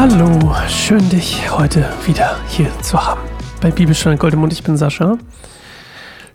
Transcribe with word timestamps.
Hallo, 0.00 0.54
schön 0.68 1.08
dich 1.08 1.50
heute 1.50 1.84
wieder 2.06 2.36
hier 2.46 2.70
zu 2.82 3.04
haben. 3.04 3.20
Bei 3.60 3.72
Bibelstunde 3.72 4.16
Goldemund, 4.16 4.52
ich 4.52 4.62
bin 4.62 4.76
Sascha. 4.76 5.18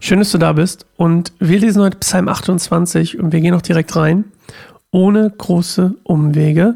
Schön, 0.01 0.19
dass 0.19 0.33
du 0.33 0.37
da 0.37 0.51
bist 0.51 0.85
und 0.97 1.31
wir 1.39 1.59
lesen 1.59 1.81
heute 1.81 1.97
Psalm 1.99 2.27
28 2.27 3.19
und 3.19 3.31
wir 3.31 3.39
gehen 3.39 3.53
auch 3.53 3.61
direkt 3.61 3.95
rein, 3.95 4.25
ohne 4.91 5.29
große 5.29 5.95
Umwege 6.03 6.75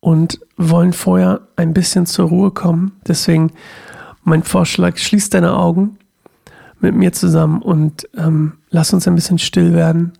und 0.00 0.40
wollen 0.58 0.92
vorher 0.92 1.40
ein 1.56 1.72
bisschen 1.72 2.04
zur 2.04 2.28
Ruhe 2.28 2.50
kommen. 2.50 3.00
Deswegen 3.08 3.52
mein 4.22 4.42
Vorschlag, 4.42 4.98
schließ 4.98 5.30
deine 5.30 5.56
Augen 5.56 5.96
mit 6.80 6.94
mir 6.94 7.14
zusammen 7.14 7.62
und 7.62 8.06
ähm, 8.18 8.58
lass 8.68 8.92
uns 8.92 9.08
ein 9.08 9.14
bisschen 9.14 9.38
still 9.38 9.72
werden. 9.72 10.12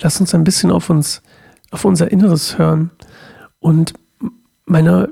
Lass 0.00 0.18
uns 0.20 0.34
ein 0.34 0.42
bisschen 0.42 0.72
auf 0.72 0.90
uns, 0.90 1.22
auf 1.70 1.84
unser 1.84 2.10
Inneres 2.10 2.58
hören. 2.58 2.90
Und 3.60 3.94
meine 4.66 5.10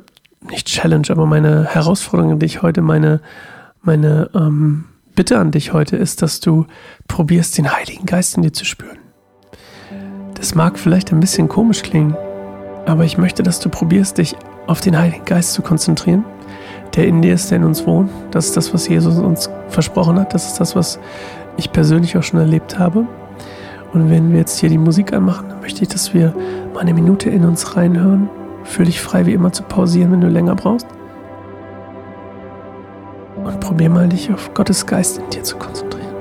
nicht 0.51 0.67
Challenge, 0.67 1.07
aber 1.11 1.27
meine 1.27 1.67
Herausforderung 1.67 2.33
an 2.33 2.39
dich 2.39 2.63
heute, 2.63 2.83
meine, 2.83 3.21
meine 3.83 4.31
ähm, 4.35 4.85
Bitte 5.15 5.39
an 5.39 5.51
dich 5.51 5.75
heute 5.75 5.97
ist, 5.97 6.23
dass 6.23 6.41
du 6.41 6.67
probierst, 7.07 7.59
den 7.59 7.71
Heiligen 7.71 8.07
Geist 8.07 8.37
in 8.37 8.43
dir 8.43 8.53
zu 8.53 8.65
spüren. 8.65 8.99
Das 10.35 10.55
mag 10.55 10.79
vielleicht 10.79 11.13
ein 11.13 11.21
bisschen 11.21 11.49
komisch 11.49 11.83
klingen, 11.83 12.17
aber 12.87 13.05
ich 13.05 13.19
möchte, 13.19 13.43
dass 13.43 13.61
du 13.61 13.69
probierst, 13.69 14.19
dich 14.19 14.37
auf 14.67 14.81
den 14.81 14.99
Heiligen 14.99 15.25
Geist 15.25 15.53
zu 15.53 15.61
konzentrieren, 15.61 16.25
der 16.97 17.07
in 17.07 17.21
dir 17.21 17.35
ist, 17.35 17.51
der 17.51 17.59
in 17.59 17.65
uns 17.65 17.87
wohnt. 17.87 18.11
Das 18.31 18.47
ist 18.47 18.57
das, 18.57 18.73
was 18.73 18.89
Jesus 18.89 19.19
uns 19.19 19.51
versprochen 19.69 20.19
hat. 20.19 20.33
Das 20.33 20.47
ist 20.47 20.59
das, 20.59 20.75
was 20.75 20.99
ich 21.59 21.73
persönlich 21.73 22.17
auch 22.17 22.23
schon 22.23 22.41
erlebt 22.41 22.79
habe. 22.79 23.07
Und 23.93 24.09
wenn 24.09 24.33
wir 24.33 24.39
jetzt 24.39 24.59
hier 24.59 24.71
die 24.71 24.79
Musik 24.79 25.13
anmachen, 25.13 25.51
dann 25.51 25.61
möchte 25.61 25.83
ich, 25.83 25.89
dass 25.89 26.15
wir 26.15 26.35
mal 26.73 26.81
eine 26.81 26.95
Minute 26.95 27.29
in 27.29 27.45
uns 27.45 27.77
reinhören 27.77 28.31
Fühl 28.65 28.87
dich 28.87 29.01
frei, 29.01 29.27
wie 29.27 29.33
immer 29.33 29.53
zu 29.53 29.63
pausieren, 29.63 30.13
wenn 30.13 30.21
du 30.21 30.29
länger 30.29 30.55
brauchst. 30.55 30.87
Und 33.37 33.61
probier 33.61 33.91
mal, 33.91 34.09
dich 34.09 34.33
auf 34.33 34.55
Gottes 34.55 34.87
Geist 34.87 35.19
in 35.19 35.29
dir 35.31 35.43
zu 35.43 35.57
konzentrieren. 35.57 36.12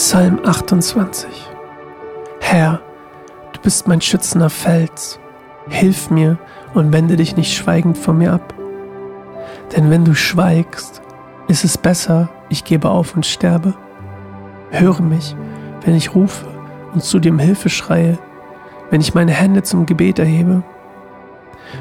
Psalm 0.00 0.38
28 0.44 1.28
Herr, 2.38 2.80
du 3.52 3.60
bist 3.62 3.88
mein 3.88 4.00
schützender 4.00 4.48
Fels. 4.48 5.18
Hilf 5.68 6.08
mir 6.08 6.38
und 6.72 6.92
wende 6.92 7.16
dich 7.16 7.36
nicht 7.36 7.52
schweigend 7.52 7.98
von 7.98 8.16
mir 8.16 8.32
ab. 8.32 8.54
Denn 9.74 9.90
wenn 9.90 10.04
du 10.04 10.14
schweigst, 10.14 11.02
ist 11.48 11.64
es 11.64 11.76
besser, 11.76 12.28
ich 12.48 12.62
gebe 12.62 12.88
auf 12.88 13.16
und 13.16 13.26
sterbe. 13.26 13.74
Höre 14.70 15.02
mich, 15.02 15.34
wenn 15.84 15.96
ich 15.96 16.14
rufe 16.14 16.46
und 16.94 17.02
zu 17.02 17.18
dir 17.18 17.32
um 17.32 17.40
Hilfe 17.40 17.68
schreie, 17.68 18.18
wenn 18.90 19.00
ich 19.00 19.14
meine 19.14 19.32
Hände 19.32 19.64
zum 19.64 19.84
Gebet 19.84 20.20
erhebe. 20.20 20.62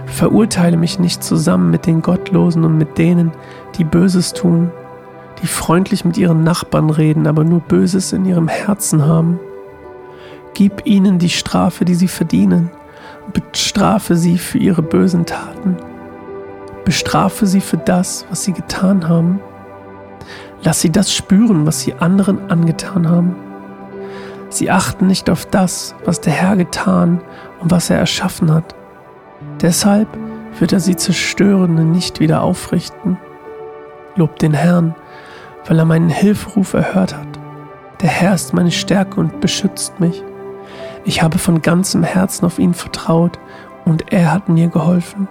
Verurteile 0.08 0.78
mich 0.78 0.98
nicht 0.98 1.24
zusammen 1.24 1.70
mit 1.70 1.86
den 1.86 2.02
Gottlosen 2.02 2.64
und 2.64 2.80
mit 2.80 2.98
denen, 2.98 3.32
die 3.78 3.84
Böses 3.84 4.34
tun, 4.34 4.72
die 5.42 5.48
freundlich 5.48 6.06
mit 6.06 6.18
ihren 6.18 6.44
Nachbarn 6.44 6.90
reden, 6.90 7.28
aber 7.28 7.44
nur 7.44 7.60
Böses 7.60 8.14
in 8.14 8.26
ihrem 8.26 8.48
Herzen 8.48 9.06
haben. 9.06 9.40
Gib 10.54 10.86
ihnen 10.86 11.20
die 11.20 11.30
Strafe, 11.30 11.86
die 11.86 11.96
sie 11.96 12.08
verdienen, 12.08 12.72
bestrafe 13.34 14.16
sie 14.16 14.38
für 14.38 14.58
ihre 14.58 14.82
bösen 14.82 15.26
Taten, 15.26 15.78
bestrafe 16.84 17.46
sie 17.46 17.62
für 17.62 17.78
das, 17.78 18.26
was 18.30 18.44
sie 18.44 18.54
getan 18.54 19.08
haben. 19.08 19.40
Lass 20.64 20.82
sie 20.82 20.90
das 20.90 21.14
spüren, 21.14 21.68
was 21.68 21.82
sie 21.82 21.94
anderen 21.94 22.50
angetan 22.50 23.08
haben. 23.08 23.36
Sie 24.50 24.72
achten 24.72 25.08
nicht 25.08 25.30
auf 25.30 25.46
das, 25.46 25.94
was 26.06 26.22
der 26.22 26.34
Herr 26.34 26.56
getan 26.56 27.22
und 27.60 27.70
was 27.70 27.90
er 27.90 28.00
erschaffen 28.00 28.52
hat. 28.52 28.74
Deshalb 29.62 30.08
wird 30.60 30.74
er 30.74 30.80
sie 30.80 30.96
Zerstörende 30.96 31.84
nicht 31.84 32.20
wieder 32.20 32.42
aufrichten. 32.42 33.18
Lob 34.16 34.40
den 34.40 34.54
Herrn, 34.54 34.96
weil 35.68 35.80
er 35.80 35.86
meinen 35.86 36.10
Hilferuf 36.10 36.74
erhört 36.74 37.16
hat. 37.16 37.28
Der 38.02 38.10
Herr 38.10 38.34
ist 38.34 38.54
meine 38.54 38.72
Stärke 38.72 39.20
und 39.20 39.42
beschützt 39.42 40.00
mich. 40.00 40.24
Ich 41.04 41.22
habe 41.22 41.38
von 41.38 41.62
ganzem 41.62 42.04
Herzen 42.04 42.46
auf 42.46 42.60
ihn 42.60 42.74
vertraut 42.74 43.40
und 43.86 44.12
er 44.12 44.32
hat 44.32 44.50
mir 44.50 44.68
geholfen. 44.68 45.28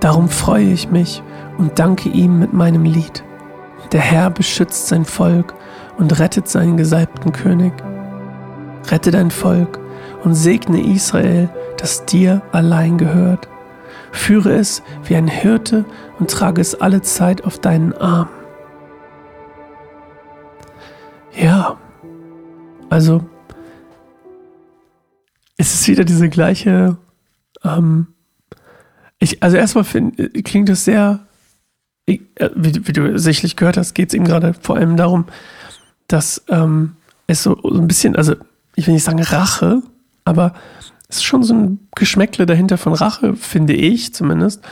Darum 0.00 0.28
freue 0.28 0.72
ich 0.72 0.90
mich 0.90 1.22
und 1.58 1.78
danke 1.78 2.08
ihm 2.08 2.38
mit 2.38 2.52
meinem 2.52 2.84
Lied. 2.84 3.22
Der 3.92 4.00
Herr 4.00 4.30
beschützt 4.30 4.88
sein 4.88 5.04
Volk 5.04 5.54
und 5.98 6.18
rettet 6.18 6.48
seinen 6.48 6.76
gesalbten 6.76 7.32
König. 7.32 7.72
Rette 8.90 9.10
dein 9.10 9.30
Volk 9.30 9.78
und 10.24 10.34
segne 10.34 10.80
Israel, 10.80 11.48
das 11.78 12.04
dir 12.04 12.42
allein 12.52 12.98
gehört. 12.98 13.48
Führe 14.10 14.54
es 14.54 14.82
wie 15.04 15.16
ein 15.16 15.28
Hirte 15.28 15.84
und 16.18 16.30
trage 16.30 16.60
es 16.60 16.80
alle 16.80 17.02
Zeit 17.02 17.44
auf 17.44 17.58
deinen 17.58 17.92
Arm. 17.94 18.28
Ja, 21.36 21.76
also 22.90 23.24
es 25.56 25.74
ist 25.74 25.88
wieder 25.88 26.04
diese 26.04 26.28
gleiche. 26.28 26.96
Ähm, 27.62 28.08
ich, 29.18 29.42
also 29.42 29.56
erstmal 29.56 29.84
find, 29.84 30.16
klingt 30.44 30.68
es 30.68 30.84
sehr, 30.84 31.26
wie, 32.06 32.26
wie, 32.36 32.92
du 32.92 33.18
sicherlich 33.18 33.56
gehört 33.56 33.76
hast, 33.76 33.94
geht 33.94 34.08
es 34.08 34.14
ihm 34.14 34.24
gerade 34.24 34.54
vor 34.54 34.76
allem 34.76 34.96
darum, 34.96 35.26
dass 36.08 36.44
ähm, 36.48 36.96
es 37.26 37.42
so, 37.42 37.58
so 37.62 37.80
ein 37.80 37.88
bisschen, 37.88 38.16
also 38.16 38.34
ich 38.76 38.86
will 38.86 38.94
nicht 38.94 39.04
sagen 39.04 39.22
Rache, 39.22 39.82
aber 40.24 40.54
es 41.08 41.16
ist 41.16 41.24
schon 41.24 41.42
so 41.42 41.54
ein 41.54 41.88
Geschmäckle 41.94 42.46
dahinter 42.46 42.76
von 42.76 42.92
Rache, 42.92 43.36
finde 43.36 43.74
ich 43.74 44.14
zumindest. 44.14 44.62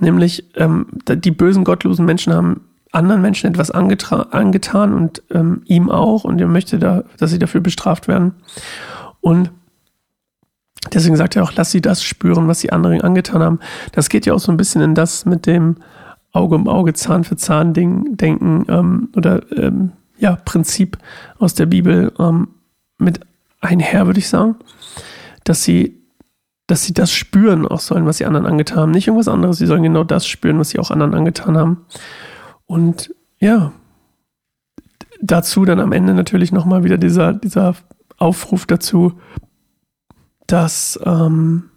Nämlich, 0.00 0.44
ähm, 0.56 0.86
die 1.08 1.30
bösen, 1.30 1.64
gottlosen 1.64 2.04
Menschen 2.04 2.32
haben 2.32 2.62
anderen 2.94 3.22
Menschen 3.22 3.50
etwas 3.50 3.70
angetan 3.70 4.94
und 4.94 5.22
ähm, 5.30 5.62
ihm 5.66 5.90
auch 5.90 6.24
und 6.24 6.40
er 6.40 6.46
möchte 6.46 6.78
da, 6.78 7.04
dass 7.18 7.30
sie 7.30 7.38
dafür 7.38 7.60
bestraft 7.60 8.08
werden. 8.08 8.34
Und 9.20 9.50
deswegen 10.92 11.16
sagt 11.16 11.36
er 11.36 11.42
auch, 11.42 11.52
lass 11.56 11.70
sie 11.70 11.80
das 11.80 12.02
spüren, 12.02 12.46
was 12.46 12.60
sie 12.60 12.70
anderen 12.70 13.00
angetan 13.00 13.42
haben. 13.42 13.60
Das 13.92 14.08
geht 14.08 14.26
ja 14.26 14.34
auch 14.34 14.38
so 14.38 14.52
ein 14.52 14.56
bisschen 14.56 14.80
in 14.80 14.94
das 14.94 15.26
mit 15.26 15.46
dem 15.46 15.76
Auge 16.32 16.56
um 16.56 16.68
Auge, 16.68 16.94
Zahn 16.94 17.24
für 17.24 17.36
Zahn 17.36 17.74
Ding 17.74 18.16
denken 18.16 18.64
ähm, 18.68 19.08
oder 19.16 19.40
ähm, 19.56 19.92
ja 20.18 20.36
Prinzip 20.44 20.98
aus 21.38 21.54
der 21.54 21.66
Bibel 21.66 22.12
ähm, 22.18 22.48
mit 22.98 23.20
einher, 23.60 24.06
würde 24.06 24.18
ich 24.18 24.28
sagen, 24.28 24.56
dass 25.44 25.62
sie 25.62 26.00
dass 26.66 26.82
sie 26.82 26.94
das 26.94 27.12
spüren 27.12 27.68
auch 27.68 27.80
sollen, 27.80 28.06
was 28.06 28.16
sie 28.18 28.24
anderen 28.24 28.46
angetan 28.46 28.78
haben. 28.78 28.90
Nicht 28.92 29.06
irgendwas 29.06 29.28
anderes, 29.28 29.58
sie 29.58 29.66
sollen 29.66 29.82
genau 29.82 30.02
das 30.02 30.26
spüren, 30.26 30.58
was 30.58 30.70
sie 30.70 30.78
auch 30.78 30.90
anderen 30.90 31.14
angetan 31.14 31.58
haben. 31.58 31.84
Und 32.66 33.14
ja, 33.38 33.72
dazu 35.20 35.64
dann 35.64 35.80
am 35.80 35.92
Ende 35.92 36.14
natürlich 36.14 36.52
nochmal 36.52 36.84
wieder 36.84 36.98
dieser, 36.98 37.32
dieser 37.32 37.74
Aufruf 38.16 38.66
dazu, 38.66 39.20
dass 40.46 40.98
ähm, 41.04 41.70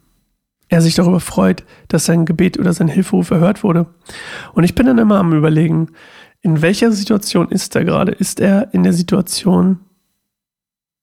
er 0.70 0.82
sich 0.82 0.96
darüber 0.96 1.20
freut, 1.20 1.64
dass 1.88 2.06
sein 2.06 2.26
Gebet 2.26 2.60
oder 2.60 2.74
sein 2.74 2.88
Hilferuf 2.88 3.32
erhört 3.32 3.64
wurde. 3.64 3.88
Und 4.54 4.64
ich 4.64 4.76
bin 4.76 4.86
dann 4.86 4.98
immer 4.98 5.18
am 5.18 5.34
Überlegen, 5.34 5.90
in 6.42 6.62
welcher 6.62 6.92
Situation 6.92 7.50
ist 7.50 7.76
er 7.76 7.86
gerade? 7.86 8.12
Ist 8.12 8.40
er 8.40 8.74
in 8.74 8.84
der 8.84 8.94
Situation 8.94 9.80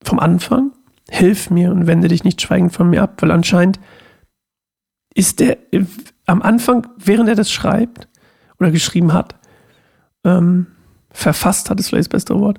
vom 0.03 0.19
Anfang? 0.19 0.73
Hilf 1.09 1.51
mir 1.51 1.71
und 1.71 1.87
wende 1.87 2.09
dich 2.09 2.25
nicht 2.25 2.41
schweigend 2.41 2.73
von 2.73 2.89
mir 2.89 3.03
ab, 3.03 3.21
weil 3.21 3.31
anscheinend 3.31 3.81
ist 5.15 5.41
er 5.41 5.57
am 6.27 6.43
Anfang, 6.43 6.87
während 6.97 7.29
er 7.29 7.35
das 7.35 7.51
schreibt 7.51 8.09
oder 8.59 8.71
geschrieben 8.71 9.13
hat, 9.13 9.35
ähm, 10.25 10.67
verfasst 11.11 11.71
hat, 11.71 11.79
ist 11.79 11.89
vielleicht 11.89 12.07
das 12.07 12.17
beste 12.17 12.39
Wort, 12.39 12.59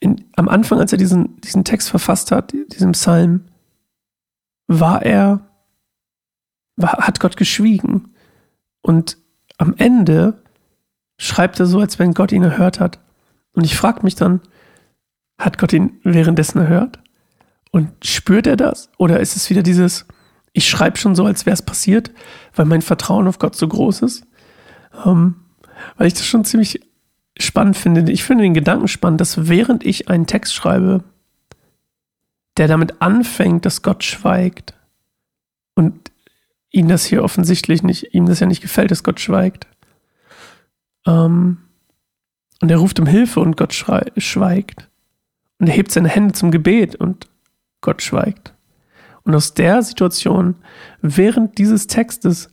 in, 0.00 0.24
am 0.36 0.48
Anfang, 0.48 0.80
als 0.80 0.92
er 0.92 0.98
diesen, 0.98 1.40
diesen 1.40 1.64
Text 1.64 1.88
verfasst 1.88 2.30
hat, 2.30 2.52
diesen 2.72 2.92
Psalm, 2.92 3.44
war 4.66 5.02
er, 5.02 5.48
war, 6.76 6.92
hat 6.98 7.20
Gott 7.20 7.36
geschwiegen. 7.36 8.14
Und 8.82 9.18
am 9.56 9.74
Ende 9.78 10.42
schreibt 11.16 11.60
er 11.60 11.66
so, 11.66 11.80
als 11.80 11.98
wenn 11.98 12.14
Gott 12.14 12.32
ihn 12.32 12.42
erhört 12.42 12.80
hat. 12.80 12.98
Und 13.52 13.64
ich 13.64 13.76
frage 13.76 14.02
mich 14.02 14.14
dann, 14.14 14.40
hat 15.38 15.58
Gott 15.58 15.72
ihn 15.72 16.00
währenddessen 16.02 16.58
erhört? 16.58 16.98
Und 17.70 17.90
spürt 18.04 18.46
er 18.46 18.56
das? 18.56 18.90
Oder 18.98 19.20
ist 19.20 19.36
es 19.36 19.50
wieder 19.50 19.62
dieses, 19.62 20.06
ich 20.52 20.68
schreibe 20.68 20.96
schon 20.96 21.14
so, 21.14 21.24
als 21.24 21.46
wäre 21.46 21.54
es 21.54 21.62
passiert, 21.62 22.10
weil 22.54 22.66
mein 22.66 22.82
Vertrauen 22.82 23.26
auf 23.26 23.38
Gott 23.38 23.56
so 23.56 23.66
groß 23.66 24.02
ist? 24.02 24.26
Ähm, 25.04 25.36
weil 25.96 26.06
ich 26.06 26.14
das 26.14 26.26
schon 26.26 26.44
ziemlich 26.44 26.80
spannend 27.38 27.76
finde. 27.76 28.10
Ich 28.12 28.24
finde 28.24 28.44
den 28.44 28.54
Gedanken 28.54 28.88
spannend, 28.88 29.20
dass 29.20 29.48
während 29.48 29.84
ich 29.84 30.08
einen 30.08 30.26
Text 30.26 30.54
schreibe, 30.54 31.04
der 32.56 32.68
damit 32.68 33.00
anfängt, 33.02 33.66
dass 33.66 33.82
Gott 33.82 34.04
schweigt 34.04 34.74
und 35.74 36.12
ihm 36.70 36.88
das 36.88 37.04
hier 37.04 37.22
offensichtlich 37.22 37.82
nicht, 37.82 38.14
ihm 38.14 38.26
das 38.26 38.40
ja 38.40 38.46
nicht 38.46 38.62
gefällt, 38.62 38.90
dass 38.90 39.02
Gott 39.02 39.20
schweigt. 39.20 39.66
Ähm, 41.06 41.58
und 42.60 42.70
er 42.70 42.78
ruft 42.78 42.98
um 42.98 43.06
Hilfe 43.06 43.40
und 43.40 43.56
Gott 43.56 43.74
schweigt. 43.74 44.88
Und 45.58 45.66
er 45.68 45.74
hebt 45.74 45.92
seine 45.92 46.08
Hände 46.08 46.34
zum 46.34 46.50
Gebet 46.50 46.96
und 46.96 47.28
Gott 47.80 48.02
schweigt. 48.02 48.54
Und 49.22 49.34
aus 49.34 49.54
der 49.54 49.82
Situation, 49.82 50.56
während 51.00 51.58
dieses 51.58 51.86
Textes, 51.86 52.50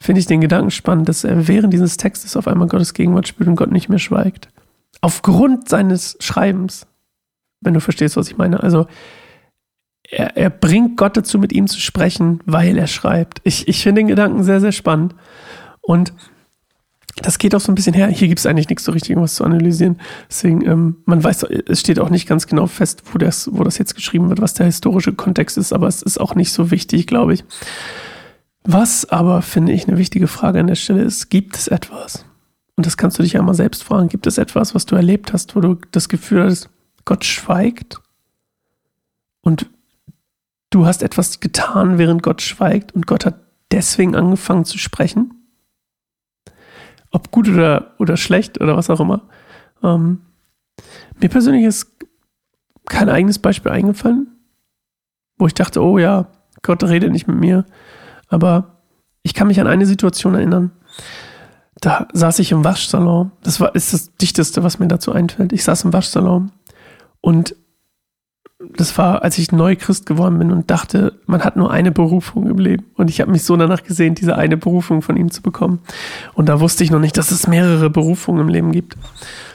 finde 0.00 0.20
ich 0.20 0.26
den 0.26 0.40
Gedanken 0.40 0.70
spannend, 0.70 1.08
dass 1.08 1.24
er 1.24 1.48
während 1.48 1.72
dieses 1.72 1.96
Textes 1.96 2.36
auf 2.36 2.46
einmal 2.46 2.68
Gottes 2.68 2.94
Gegenwart 2.94 3.28
spürt 3.28 3.48
und 3.48 3.56
Gott 3.56 3.72
nicht 3.72 3.88
mehr 3.88 3.98
schweigt. 3.98 4.48
Aufgrund 5.00 5.68
seines 5.68 6.16
Schreibens. 6.20 6.86
Wenn 7.60 7.74
du 7.74 7.80
verstehst, 7.80 8.16
was 8.16 8.28
ich 8.28 8.36
meine. 8.36 8.62
Also, 8.62 8.86
er, 10.10 10.36
er 10.36 10.50
bringt 10.50 10.96
Gott 10.96 11.16
dazu, 11.16 11.38
mit 11.38 11.52
ihm 11.52 11.66
zu 11.66 11.80
sprechen, 11.80 12.40
weil 12.46 12.78
er 12.78 12.86
schreibt. 12.86 13.40
Ich, 13.44 13.68
ich 13.68 13.82
finde 13.82 14.00
den 14.00 14.08
Gedanken 14.08 14.44
sehr, 14.44 14.60
sehr 14.60 14.72
spannend. 14.72 15.14
Und 15.80 16.12
das 17.22 17.38
geht 17.38 17.54
auch 17.54 17.60
so 17.60 17.72
ein 17.72 17.74
bisschen 17.74 17.94
her. 17.94 18.08
Hier 18.08 18.28
gibt 18.28 18.38
es 18.38 18.46
eigentlich 18.46 18.68
nichts 18.68 18.84
so 18.84 18.92
richtig, 18.92 19.16
was 19.16 19.34
zu 19.34 19.44
analysieren. 19.44 19.98
Deswegen, 20.28 20.64
ähm, 20.64 20.96
man 21.04 21.22
weiß, 21.22 21.44
es 21.66 21.80
steht 21.80 21.98
auch 21.98 22.10
nicht 22.10 22.28
ganz 22.28 22.46
genau 22.46 22.66
fest, 22.66 23.02
wo 23.12 23.18
das, 23.18 23.50
wo 23.52 23.64
das 23.64 23.78
jetzt 23.78 23.94
geschrieben 23.94 24.28
wird, 24.28 24.40
was 24.40 24.54
der 24.54 24.66
historische 24.66 25.12
Kontext 25.12 25.58
ist, 25.58 25.72
aber 25.72 25.88
es 25.88 26.02
ist 26.02 26.18
auch 26.20 26.34
nicht 26.34 26.52
so 26.52 26.70
wichtig, 26.70 27.06
glaube 27.06 27.34
ich. 27.34 27.44
Was 28.70 29.06
aber, 29.06 29.40
finde 29.40 29.72
ich, 29.72 29.88
eine 29.88 29.96
wichtige 29.96 30.28
Frage 30.28 30.60
an 30.60 30.66
der 30.66 30.74
Stelle 30.74 31.00
ist, 31.00 31.30
gibt 31.30 31.56
es 31.56 31.68
etwas? 31.68 32.26
Und 32.76 32.84
das 32.84 32.98
kannst 32.98 33.18
du 33.18 33.22
dich 33.22 33.32
ja 33.32 33.40
mal 33.40 33.54
selbst 33.54 33.82
fragen. 33.82 34.10
Gibt 34.10 34.26
es 34.26 34.36
etwas, 34.36 34.74
was 34.74 34.84
du 34.84 34.94
erlebt 34.94 35.32
hast, 35.32 35.56
wo 35.56 35.60
du 35.60 35.76
das 35.90 36.10
Gefühl 36.10 36.44
hast, 36.44 36.68
Gott 37.06 37.24
schweigt? 37.24 38.02
Und 39.40 39.70
du 40.68 40.84
hast 40.84 41.02
etwas 41.02 41.40
getan, 41.40 41.96
während 41.96 42.22
Gott 42.22 42.42
schweigt 42.42 42.94
und 42.94 43.06
Gott 43.06 43.24
hat 43.24 43.40
deswegen 43.72 44.14
angefangen 44.14 44.66
zu 44.66 44.76
sprechen? 44.76 45.32
Ob 47.10 47.30
gut 47.30 47.48
oder, 47.48 47.94
oder 47.98 48.18
schlecht 48.18 48.60
oder 48.60 48.76
was 48.76 48.90
auch 48.90 49.00
immer. 49.00 49.22
Ähm, 49.82 50.20
mir 51.18 51.30
persönlich 51.30 51.64
ist 51.64 51.90
kein 52.84 53.08
eigenes 53.08 53.38
Beispiel 53.38 53.72
eingefallen, 53.72 54.26
wo 55.38 55.46
ich 55.46 55.54
dachte, 55.54 55.82
oh 55.82 55.98
ja, 55.98 56.30
Gott 56.60 56.84
redet 56.84 57.12
nicht 57.12 57.28
mit 57.28 57.38
mir. 57.38 57.64
Aber 58.28 58.76
ich 59.22 59.34
kann 59.34 59.48
mich 59.48 59.60
an 59.60 59.66
eine 59.66 59.86
Situation 59.86 60.34
erinnern. 60.34 60.70
Da 61.80 62.08
saß 62.12 62.38
ich 62.40 62.52
im 62.52 62.64
Waschsalon. 62.64 63.30
Das 63.42 63.60
war, 63.60 63.74
ist 63.74 63.92
das 63.92 64.14
Dichteste, 64.16 64.62
was 64.62 64.78
mir 64.78 64.88
dazu 64.88 65.12
einfällt. 65.12 65.52
Ich 65.52 65.64
saß 65.64 65.84
im 65.84 65.92
Waschsalon 65.92 66.50
und 67.20 67.54
das 68.76 68.98
war, 68.98 69.22
als 69.22 69.38
ich 69.38 69.52
neu 69.52 69.76
Christ 69.76 70.06
geworden 70.06 70.38
bin 70.38 70.50
und 70.50 70.68
dachte, 70.68 71.20
man 71.26 71.44
hat 71.44 71.56
nur 71.56 71.70
eine 71.70 71.92
Berufung 71.92 72.48
im 72.48 72.58
Leben. 72.58 72.86
Und 72.96 73.08
ich 73.08 73.20
habe 73.20 73.30
mich 73.30 73.44
so 73.44 73.56
danach 73.56 73.84
gesehen, 73.84 74.16
diese 74.16 74.36
eine 74.36 74.56
Berufung 74.56 75.00
von 75.00 75.16
ihm 75.16 75.30
zu 75.30 75.42
bekommen. 75.42 75.78
Und 76.34 76.48
da 76.48 76.58
wusste 76.58 76.82
ich 76.82 76.90
noch 76.90 76.98
nicht, 76.98 77.16
dass 77.16 77.30
es 77.30 77.46
mehrere 77.46 77.88
Berufungen 77.88 78.40
im 78.40 78.48
Leben 78.48 78.72
gibt. 78.72 78.96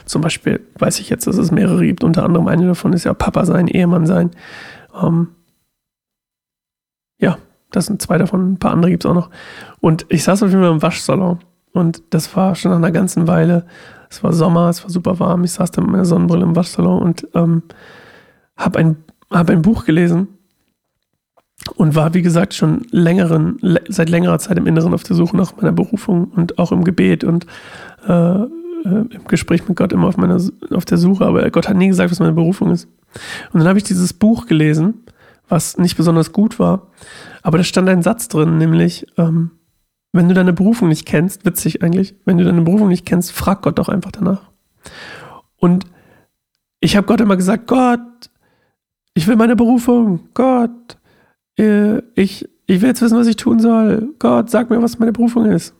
Zum 0.06 0.22
Beispiel 0.22 0.66
weiß 0.78 1.00
ich 1.00 1.10
jetzt, 1.10 1.26
dass 1.26 1.36
es 1.36 1.50
mehrere 1.50 1.84
gibt. 1.84 2.02
Unter 2.02 2.24
anderem 2.24 2.48
eine 2.48 2.66
davon 2.66 2.94
ist 2.94 3.04
ja 3.04 3.12
Papa 3.12 3.44
sein, 3.44 3.68
Ehemann 3.68 4.06
sein. 4.06 4.30
Ähm, 4.98 5.28
das 7.74 7.86
sind 7.86 8.00
zwei 8.00 8.18
davon, 8.18 8.52
ein 8.52 8.58
paar 8.58 8.72
andere 8.72 8.90
gibt 8.90 9.04
es 9.04 9.10
auch 9.10 9.14
noch. 9.14 9.30
Und 9.80 10.06
ich 10.08 10.24
saß 10.24 10.42
auf 10.42 10.50
jeden 10.50 10.62
Fall 10.62 10.72
im 10.72 10.82
Waschsalon. 10.82 11.38
Und 11.72 12.02
das 12.10 12.34
war 12.36 12.54
schon 12.54 12.70
nach 12.70 12.78
einer 12.78 12.92
ganzen 12.92 13.26
Weile. 13.26 13.66
Es 14.08 14.22
war 14.22 14.32
Sommer, 14.32 14.68
es 14.68 14.82
war 14.82 14.90
super 14.90 15.18
warm. 15.18 15.44
Ich 15.44 15.52
saß 15.52 15.70
da 15.72 15.80
mit 15.80 15.90
meiner 15.90 16.04
Sonnenbrille 16.04 16.44
im 16.44 16.56
Waschsalon 16.56 17.02
und 17.02 17.26
ähm, 17.34 17.62
habe 18.56 18.78
ein, 18.78 18.96
hab 19.30 19.50
ein 19.50 19.62
Buch 19.62 19.84
gelesen 19.84 20.28
und 21.76 21.94
war, 21.96 22.14
wie 22.14 22.22
gesagt, 22.22 22.54
schon 22.54 22.86
längeren, 22.90 23.58
seit 23.88 24.08
längerer 24.08 24.38
Zeit 24.38 24.58
im 24.58 24.66
Inneren 24.66 24.94
auf 24.94 25.02
der 25.02 25.16
Suche 25.16 25.36
nach 25.36 25.56
meiner 25.56 25.72
Berufung 25.72 26.26
und 26.26 26.58
auch 26.58 26.70
im 26.70 26.84
Gebet 26.84 27.24
und 27.24 27.46
äh, 28.06 28.12
äh, 28.12 28.48
im 28.84 29.24
Gespräch 29.26 29.66
mit 29.66 29.76
Gott 29.76 29.92
immer 29.92 30.08
auf, 30.08 30.16
meiner, 30.16 30.40
auf 30.70 30.84
der 30.84 30.98
Suche. 30.98 31.24
Aber 31.24 31.50
Gott 31.50 31.68
hat 31.68 31.76
nie 31.76 31.88
gesagt, 31.88 32.10
was 32.10 32.20
meine 32.20 32.32
Berufung 32.32 32.70
ist. 32.70 32.86
Und 33.52 33.60
dann 33.60 33.68
habe 33.68 33.78
ich 33.78 33.84
dieses 33.84 34.12
Buch 34.12 34.46
gelesen 34.46 35.04
was 35.48 35.78
nicht 35.78 35.96
besonders 35.96 36.32
gut 36.32 36.58
war. 36.58 36.88
Aber 37.42 37.58
da 37.58 37.64
stand 37.64 37.88
ein 37.88 38.02
Satz 38.02 38.28
drin, 38.28 38.58
nämlich, 38.58 39.06
ähm, 39.16 39.52
wenn 40.12 40.28
du 40.28 40.34
deine 40.34 40.52
Berufung 40.52 40.88
nicht 40.88 41.06
kennst, 41.06 41.44
witzig 41.44 41.82
eigentlich, 41.82 42.14
wenn 42.24 42.38
du 42.38 42.44
deine 42.44 42.62
Berufung 42.62 42.88
nicht 42.88 43.04
kennst, 43.04 43.32
frag 43.32 43.62
Gott 43.62 43.78
doch 43.78 43.88
einfach 43.88 44.12
danach. 44.12 44.50
Und 45.56 45.86
ich 46.80 46.96
habe 46.96 47.06
Gott 47.06 47.20
immer 47.20 47.36
gesagt, 47.36 47.66
Gott, 47.66 48.00
ich 49.14 49.26
will 49.26 49.36
meine 49.36 49.56
Berufung, 49.56 50.28
Gott, 50.34 50.98
äh, 51.58 51.98
ich, 52.14 52.48
ich 52.66 52.80
will 52.80 52.88
jetzt 52.88 53.02
wissen, 53.02 53.18
was 53.18 53.26
ich 53.26 53.36
tun 53.36 53.60
soll. 53.60 54.14
Gott, 54.18 54.50
sag 54.50 54.70
mir, 54.70 54.82
was 54.82 54.98
meine 54.98 55.12
Berufung 55.12 55.46
ist. 55.46 55.74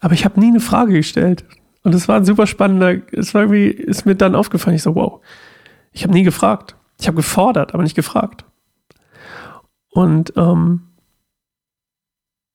Aber 0.00 0.14
ich 0.14 0.24
habe 0.24 0.40
nie 0.40 0.48
eine 0.48 0.60
Frage 0.60 0.92
gestellt. 0.94 1.44
Und 1.82 1.94
es 1.94 2.08
war 2.08 2.16
ein 2.16 2.24
super 2.24 2.46
spannender, 2.46 2.96
es 3.12 3.34
war 3.34 3.42
irgendwie, 3.42 3.68
ist 3.68 4.06
mir 4.06 4.14
dann 4.14 4.34
aufgefallen, 4.34 4.76
ich 4.76 4.82
so, 4.82 4.94
wow, 4.94 5.20
ich 5.92 6.02
habe 6.02 6.12
nie 6.12 6.22
gefragt. 6.22 6.76
Ich 7.00 7.06
habe 7.06 7.16
gefordert, 7.16 7.74
aber 7.74 7.82
nicht 7.82 7.96
gefragt. 7.96 8.44
Und 9.90 10.32
ähm, 10.36 10.88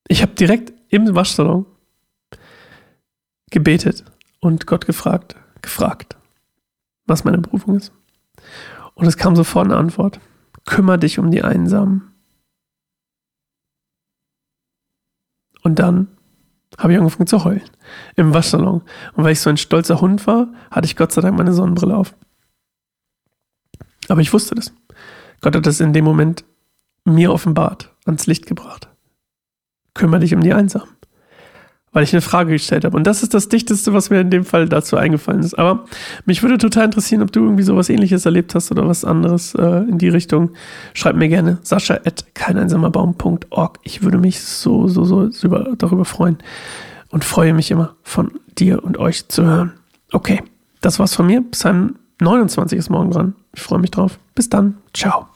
ich 0.08 0.22
habe 0.22 0.34
direkt 0.34 0.74
im 0.90 1.16
Waschsalon 1.16 1.66
gebetet 3.50 4.04
und 4.40 4.68
Gott 4.68 4.86
gefragt, 4.86 5.36
gefragt, 5.62 6.18
was 7.06 7.24
meine 7.24 7.38
Berufung 7.38 7.76
ist. 7.76 7.92
Und 8.96 9.08
es 9.08 9.18
kam 9.18 9.36
sofort 9.36 9.66
eine 9.66 9.78
Antwort. 9.78 10.20
Kümmer 10.66 10.98
dich 10.98 11.20
um 11.20 11.32
die 11.32 11.44
Einsamen. 11.44 12.14
Und 15.62 15.80
dann 15.80 16.08
habe 16.78 16.94
ich 16.94 17.00
angefangen 17.00 17.28
zu 17.28 17.44
heulen 17.44 17.70
im 18.16 18.34
Waschsalon. 18.34 18.82
Und 19.14 19.24
weil 19.24 19.34
ich 19.34 19.40
so 19.40 19.50
ein 19.50 19.58
stolzer 19.58 20.02
Hund 20.02 20.26
war, 20.28 20.54
hatte 20.72 20.86
ich 20.86 20.96
Gott 20.96 21.12
sei 21.12 21.22
Dank 21.22 21.38
meine 21.38 21.54
Sonnenbrille 21.54 21.96
auf. 21.96 22.16
Aber 24.10 24.22
ich 24.22 24.34
wusste 24.34 24.56
das. 24.56 24.74
Gott 25.42 25.56
hat 25.56 25.66
das 25.66 25.80
in 25.80 25.94
dem 25.94 26.06
Moment 26.06 26.46
mir 27.06 27.32
offenbart, 27.32 27.92
ans 28.06 28.28
Licht 28.28 28.46
gebracht. 28.46 28.88
Kümmere 29.94 30.22
dich 30.22 30.34
um 30.34 30.42
die 30.42 30.54
Einsamen. 30.54 30.90
Weil 31.92 32.04
ich 32.04 32.14
eine 32.14 32.22
Frage 32.22 32.54
gestellt 32.54 32.86
habe. 32.86 32.98
Und 32.98 33.06
das 33.06 33.22
ist 33.22 33.36
das 33.36 33.50
Dichteste, 33.50 33.94
was 33.94 34.10
mir 34.10 34.22
in 34.22 34.32
dem 34.32 34.46
Fall 34.46 34.68
dazu 34.68 34.98
eingefallen 34.98 35.42
ist. 35.42 35.54
Aber 35.60 35.86
mich 36.26 36.42
würde 36.42 36.58
total 36.58 36.86
interessieren, 36.86 37.22
ob 37.22 37.32
du 37.32 37.44
irgendwie 37.44 37.62
sowas 37.62 37.90
ähnliches 37.90 38.26
erlebt 38.26 38.56
hast 38.56 38.72
oder 38.72 38.88
was 38.88 39.06
anderes 39.06 39.54
äh, 39.54 39.88
in 39.88 40.00
die 40.00 40.10
Richtung. 40.10 40.52
Schreib 40.96 41.16
mir 41.16 41.30
gerne 41.30 41.60
sascha 41.62 41.94
at 41.94 42.34
keineinsamerbaum.org. 42.34 43.80
Ich 43.84 44.02
würde 44.02 44.18
mich 44.18 44.42
so, 44.42 44.88
so, 44.88 45.04
so 45.04 45.30
über, 45.44 45.74
darüber 45.78 46.06
freuen 46.06 46.40
und 47.10 47.24
freue 47.24 47.54
mich 47.54 47.70
immer 47.70 47.96
von 48.02 48.32
dir 48.58 48.84
und 48.84 48.98
euch 48.98 49.28
zu 49.28 49.46
hören. 49.46 49.74
Okay, 50.12 50.42
das 50.82 50.98
war's 50.98 51.14
von 51.14 51.28
mir. 51.28 51.44
Psalm 51.52 51.96
29 52.22 52.80
ist 52.80 52.90
morgen 52.90 53.12
dran. 53.12 53.36
Ich 53.54 53.62
freue 53.62 53.80
mich 53.80 53.92
drauf. 53.92 54.18
Bis 54.34 54.50
dann. 54.50 54.78
Ciao. 54.96 55.33